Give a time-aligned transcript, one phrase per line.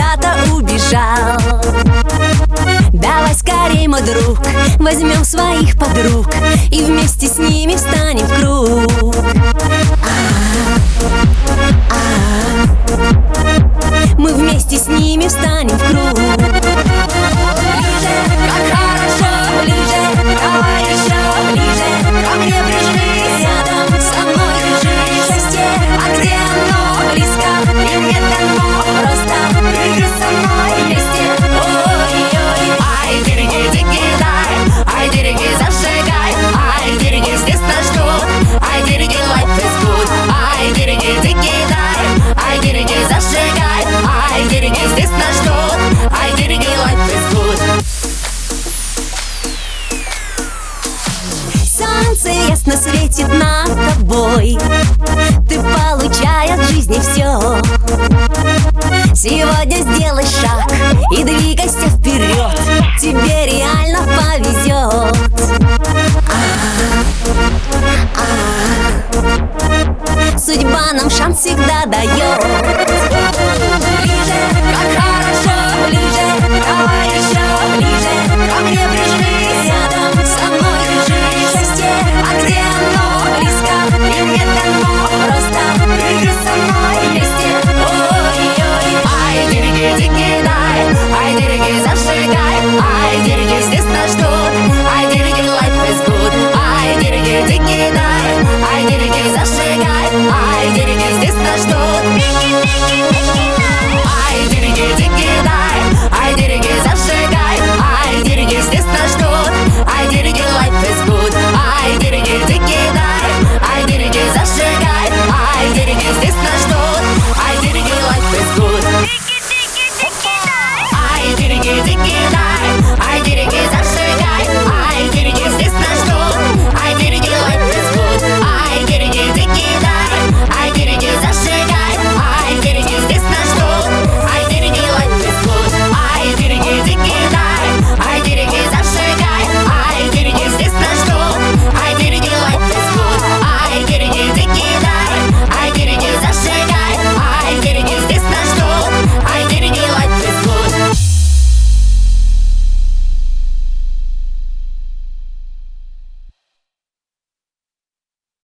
[0.00, 1.38] куда-то убежал.
[2.92, 4.38] Давай скорей, мой друг,
[4.78, 6.26] возьмем своих подруг
[6.70, 8.79] И вместе с ними встанем в круг.
[52.70, 54.58] солнечно светит над тобой.
[55.48, 57.60] Ты получай от жизни все
[59.14, 60.70] Сегодня сделай шаг
[61.12, 62.54] и двигайся вперед
[63.00, 65.12] Тебе реально повезет а
[68.14, 68.50] -а.
[70.34, 72.79] -а Судьба нам шанс всегда дает